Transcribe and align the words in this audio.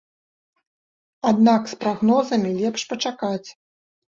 Аднак 1.33 1.61
з 1.73 1.79
прагнозамі 1.83 2.57
лепш 2.63 2.81
пачакаць. 2.95 3.49